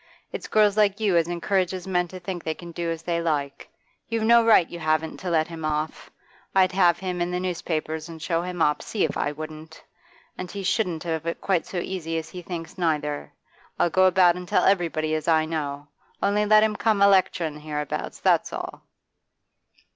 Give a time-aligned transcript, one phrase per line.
[0.31, 3.69] It's girls like you as encourages men to think they can do as they like.
[4.09, 6.09] You've no right, you haven't, to let him off.
[6.55, 9.83] I'd have him in the newspapers and show him up, see if I wouldn't.
[10.39, 13.31] And he shan't have it quite so easy as he thinks neither;
[13.79, 15.87] I'll go about and tell everybody as I know.
[16.19, 18.81] Only let him come a lecturin' hereabouts, that's all!